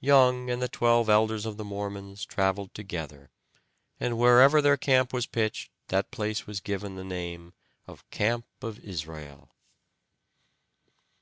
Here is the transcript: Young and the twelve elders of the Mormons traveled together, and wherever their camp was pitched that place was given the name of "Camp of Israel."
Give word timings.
Young 0.00 0.48
and 0.48 0.62
the 0.62 0.70
twelve 0.70 1.10
elders 1.10 1.44
of 1.44 1.58
the 1.58 1.62
Mormons 1.64 2.24
traveled 2.24 2.72
together, 2.72 3.30
and 4.00 4.16
wherever 4.16 4.62
their 4.62 4.78
camp 4.78 5.12
was 5.12 5.26
pitched 5.26 5.68
that 5.88 6.10
place 6.10 6.46
was 6.46 6.60
given 6.62 6.96
the 6.96 7.04
name 7.04 7.52
of 7.86 8.08
"Camp 8.08 8.46
of 8.62 8.78
Israel." 8.80 9.50